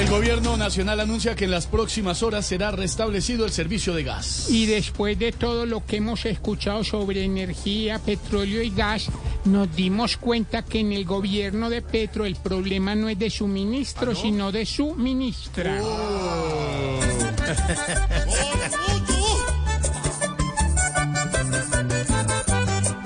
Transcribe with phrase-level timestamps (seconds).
[0.00, 4.46] El gobierno nacional anuncia que en las próximas horas será restablecido el servicio de gas.
[4.48, 9.08] Y después de todo lo que hemos escuchado sobre energía, petróleo y gas,
[9.44, 14.14] nos dimos cuenta que en el gobierno de Petro el problema no es de suministro,
[14.14, 15.76] sino de su ministra.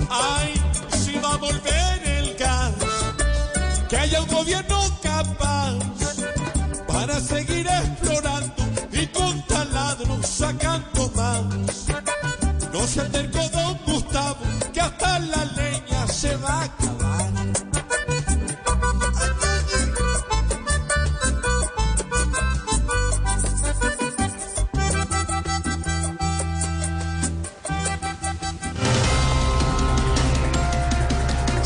[0.09, 0.53] Ay,
[0.97, 2.73] si va a volver el gas,
[3.89, 5.84] que haya un gobierno capaz
[7.25, 8.53] seguir explorando
[8.91, 11.43] y con taladros sacando más.
[12.71, 14.37] No se terco don Gustavo,
[14.73, 16.69] que hasta la leña se va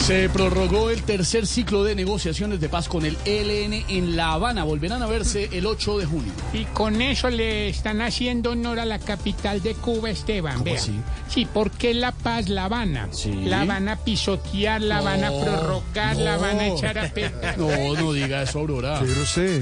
[0.09, 4.63] Se prorrogó el tercer ciclo de negociaciones de paz con el ELN en La Habana.
[4.63, 6.33] Volverán a verse el 8 de junio.
[6.51, 10.63] Y con eso le están haciendo honor a la capital de Cuba, Esteban.
[10.63, 10.77] Vea.
[10.79, 10.99] así?
[11.27, 13.13] Sí, porque La Paz la van a.
[13.13, 13.31] Sí.
[13.45, 17.59] La van a pisotear, la van a No, prorrogar, la van a echar a perder.
[17.59, 18.99] No, no diga eso, Aurora.
[19.27, 19.61] Se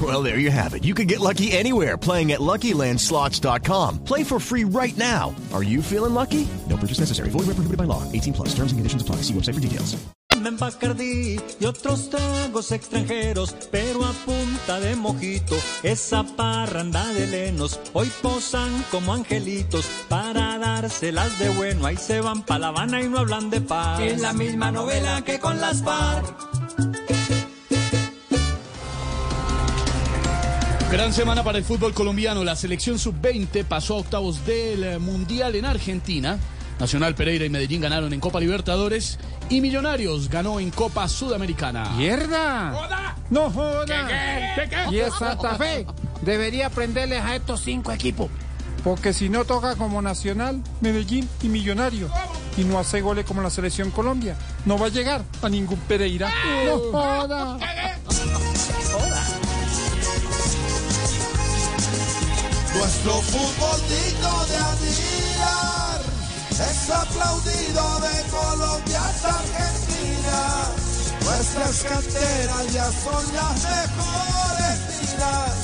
[0.00, 0.84] Well, there you have it.
[0.84, 4.04] You can get lucky anywhere playing at LuckyLandSlots.com.
[4.04, 5.34] Play for free right now.
[5.52, 6.46] Are you feeling lucky?
[6.68, 7.30] No purchase necessary.
[7.30, 8.04] Void where prohibited by law.
[8.12, 8.48] 18 plus.
[8.50, 9.22] Terms and conditions apply.
[9.22, 9.96] See website for details.
[10.58, 18.10] Bacardí y otros tragos extranjeros, pero a punta de mojito, esa parranda de lenos, hoy
[18.22, 23.18] posan como angelitos para dárselas de bueno, ahí se van pa' La Habana y no
[23.18, 24.00] hablan de paz.
[24.00, 26.47] Es la misma novela que con las FARC.
[30.90, 32.42] Gran semana para el fútbol colombiano.
[32.44, 36.38] La selección sub-20 pasó a octavos del eh, Mundial en Argentina.
[36.80, 39.18] Nacional Pereira y Medellín ganaron en Copa Libertadores
[39.50, 41.90] y Millonarios ganó en Copa Sudamericana.
[41.90, 43.16] ¡Mierda!
[43.28, 44.08] ¡No joda!
[44.90, 45.86] Y es Santa Fe.
[46.22, 48.30] Debería aprenderles a estos cinco equipos.
[48.82, 52.08] Porque si no toca como Nacional, Medellín y Millonario.
[52.56, 54.36] Y no hace goles como la Selección Colombia.
[54.64, 56.32] No va a llegar a ningún Pereira.
[56.64, 57.58] ¡No joda!
[62.78, 66.00] Nuestro fútbol digno de admirar
[66.52, 70.40] es aplaudido de Colombia hasta Argentina.
[71.24, 75.56] Nuestras canteras ya son las mejores minas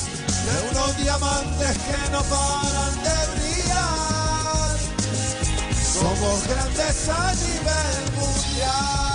[0.43, 4.77] de unos diamantes que no paran de brillar.
[5.93, 9.14] Somos grandes a nivel mundial.